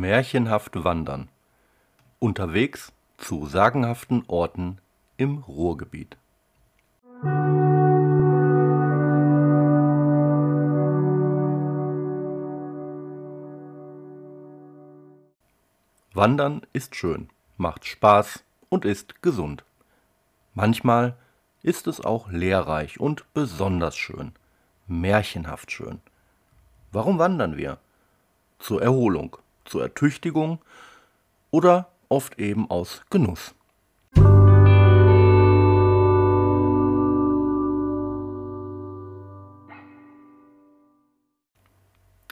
[0.00, 1.28] Märchenhaft wandern.
[2.18, 4.78] Unterwegs zu sagenhaften Orten
[5.16, 6.18] im Ruhrgebiet.
[16.12, 19.64] Wandern ist schön, macht Spaß und ist gesund.
[20.52, 21.16] Manchmal
[21.62, 24.32] ist es auch lehrreich und besonders schön,
[24.86, 26.00] märchenhaft schön.
[26.92, 27.78] Warum wandern wir?
[28.58, 30.60] Zur Erholung, zur Ertüchtigung
[31.50, 33.54] oder oft eben aus Genuss.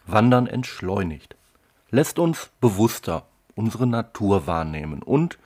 [0.07, 1.37] Wandern entschleunigt,
[1.91, 5.39] lässt uns bewusster unsere Natur wahrnehmen und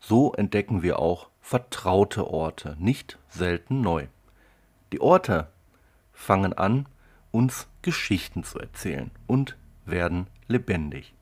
[0.00, 4.06] so entdecken wir auch vertraute Orte, nicht selten neu.
[4.92, 5.48] Die Orte
[6.12, 6.86] fangen an,
[7.30, 11.14] uns Geschichten zu erzählen und werden lebendig.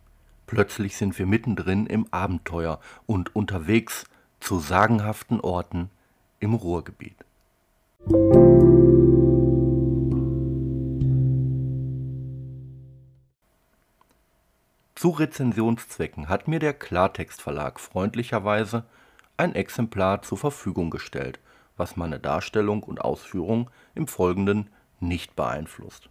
[0.47, 4.05] Plötzlich sind wir mittendrin im Abenteuer und unterwegs
[4.41, 5.91] zu sagenhaften Orten
[6.39, 7.17] im Ruhrgebiet.
[14.95, 18.85] Zu Rezensionszwecken hat mir der Klartext Verlag freundlicherweise
[19.37, 21.41] ein Exemplar zur Verfügung gestellt,
[21.77, 26.09] was meine Darstellung und Ausführung im Folgenden nicht beeinflusst.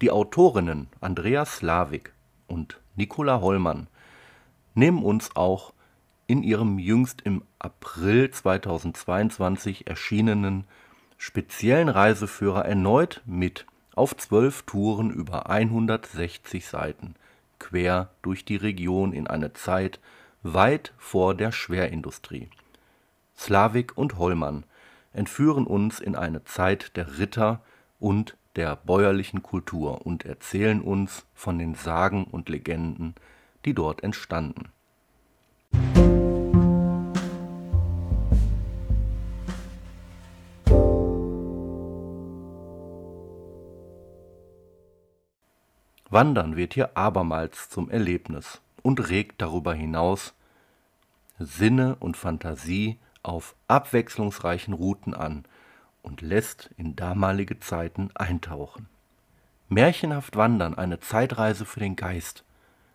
[0.00, 2.14] Die Autorinnen Andrea Slavik
[2.46, 3.86] und Nicola Hollmann
[4.74, 5.74] nehmen uns auch
[6.26, 10.64] in ihrem jüngst im April 2022 erschienenen
[11.18, 17.14] speziellen Reiseführer erneut mit auf zwölf Touren über 160 Seiten
[17.58, 20.00] quer durch die Region in eine Zeit
[20.42, 22.48] weit vor der Schwerindustrie.
[23.36, 24.64] Slavik und Hollmann
[25.12, 27.60] entführen uns in eine Zeit der Ritter
[27.98, 33.14] und der bäuerlichen Kultur und erzählen uns von den Sagen und Legenden,
[33.64, 34.70] die dort entstanden.
[46.12, 50.34] Wandern wird hier abermals zum Erlebnis und regt darüber hinaus
[51.38, 55.44] Sinne und Fantasie auf abwechslungsreichen Routen an
[56.02, 58.88] und lässt in damalige Zeiten eintauchen.
[59.68, 62.44] Märchenhaft wandern, eine Zeitreise für den Geist,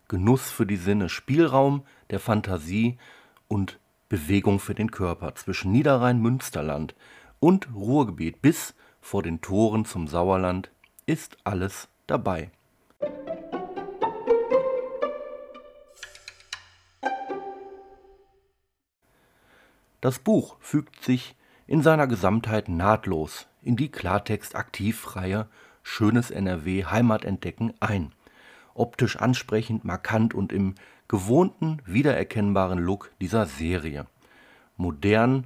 [0.07, 2.97] Genuss für die Sinne, Spielraum der Fantasie
[3.47, 3.79] und
[4.09, 6.95] Bewegung für den Körper zwischen Niederrhein-Münsterland
[7.39, 10.71] und Ruhrgebiet bis vor den Toren zum Sauerland
[11.05, 12.51] ist alles dabei.
[20.01, 21.35] Das Buch fügt sich
[21.67, 25.47] in seiner Gesamtheit nahtlos in die Klartext-Aktivreihe
[25.83, 28.11] Schönes NRW Heimat entdecken ein.
[28.73, 30.75] Optisch ansprechend, markant und im
[31.07, 34.07] gewohnten, wiedererkennbaren Look dieser Serie.
[34.77, 35.45] Modern,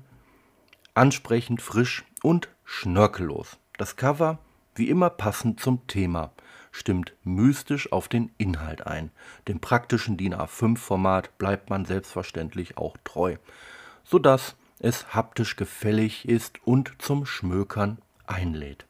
[0.94, 3.58] ansprechend, frisch und schnörkellos.
[3.78, 4.40] Das Cover,
[4.76, 6.32] wie immer passend zum Thema,
[6.72, 9.12] stimmt mystisch auf den Inhalt ein.
[9.48, 13.36] Dem praktischen DIN A5-Format bleibt man selbstverständlich auch treu
[14.10, 18.86] sodass es haptisch gefällig ist und zum Schmökern einlädt.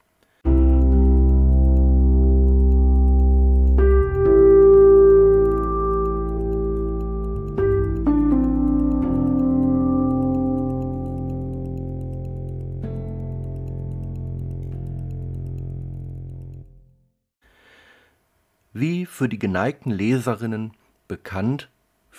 [18.71, 20.71] Wie für die geneigten Leserinnen
[21.07, 21.69] bekannt,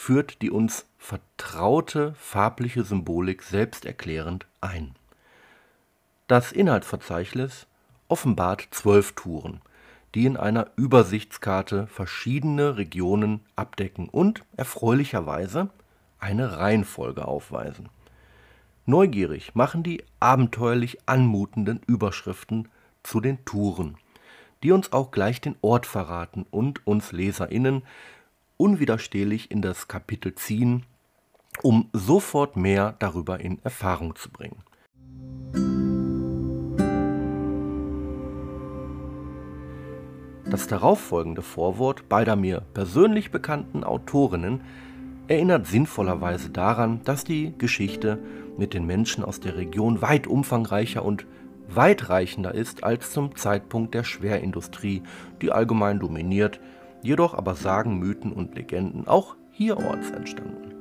[0.00, 4.94] führt die uns vertraute farbliche Symbolik selbsterklärend ein.
[6.26, 7.66] Das Inhaltsverzeichnis
[8.08, 9.60] offenbart zwölf Touren,
[10.14, 15.68] die in einer Übersichtskarte verschiedene Regionen abdecken und erfreulicherweise
[16.18, 17.90] eine Reihenfolge aufweisen.
[18.86, 22.68] Neugierig machen die abenteuerlich anmutenden Überschriften
[23.02, 23.98] zu den Touren,
[24.62, 27.82] die uns auch gleich den Ort verraten und uns Leserinnen
[28.60, 30.84] unwiderstehlich in das Kapitel ziehen,
[31.62, 34.62] um sofort mehr darüber in Erfahrung zu bringen.
[40.50, 44.60] Das darauffolgende Vorwort beider mir persönlich bekannten Autorinnen
[45.28, 48.18] erinnert sinnvollerweise daran, dass die Geschichte
[48.58, 51.24] mit den Menschen aus der Region weit umfangreicher und
[51.68, 55.02] weitreichender ist als zum Zeitpunkt der Schwerindustrie,
[55.40, 56.60] die allgemein dominiert
[57.02, 60.74] jedoch aber Sagen, Mythen und Legenden auch hierorts entstanden.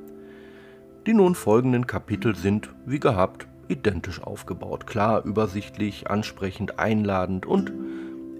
[1.06, 4.88] Die nun folgenden Kapitel sind, wie gehabt, identisch aufgebaut.
[4.88, 7.72] Klar, übersichtlich, ansprechend, einladend und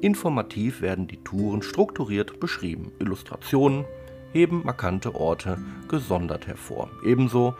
[0.02, 2.92] informativ werden die Touren strukturiert beschrieben.
[3.00, 3.86] Illustrationen
[4.34, 6.90] heben markante Orte gesondert hervor.
[7.04, 7.56] Ebenso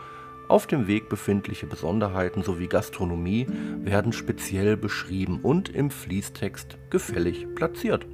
[0.48, 3.46] auf dem Weg befindliche Besonderheiten sowie Gastronomie
[3.84, 8.04] werden speziell beschrieben und im Fließtext gefällig platziert.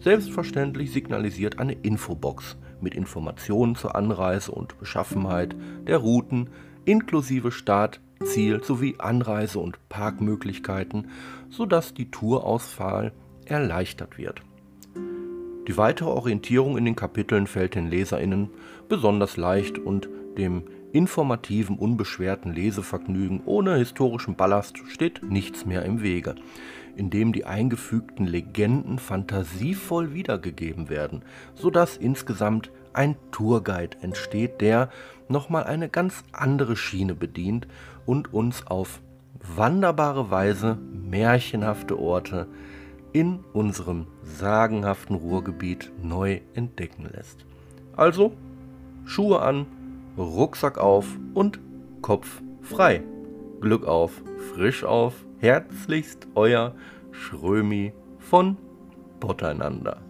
[0.00, 5.54] Selbstverständlich signalisiert eine Infobox mit Informationen zur Anreise und Beschaffenheit
[5.86, 6.48] der Routen
[6.86, 11.08] inklusive Start, Ziel sowie Anreise- und Parkmöglichkeiten,
[11.50, 13.12] sodass die Tourauswahl
[13.44, 14.42] erleichtert wird.
[15.68, 18.48] Die weitere Orientierung in den Kapiteln fällt den LeserInnen
[18.88, 20.08] besonders leicht und
[20.38, 26.34] dem informativen, unbeschwerten Lesevergnügen ohne historischen Ballast steht nichts mehr im Wege,
[27.00, 31.22] indem die eingefügten Legenden fantasievoll wiedergegeben werden,
[31.54, 34.90] sodass insgesamt ein Tourguide entsteht, der
[35.26, 37.66] nochmal eine ganz andere Schiene bedient
[38.04, 39.00] und uns auf
[39.56, 42.46] wunderbare Weise märchenhafte Orte
[43.12, 47.46] in unserem sagenhaften Ruhrgebiet neu entdecken lässt.
[47.96, 48.34] Also
[49.06, 49.64] Schuhe an,
[50.18, 51.60] Rucksack auf und
[52.02, 53.02] Kopf frei.
[53.62, 56.74] Glück auf, frisch auf, herzlichst euer
[57.12, 58.56] Schrömi von
[59.18, 60.00] Potteinander.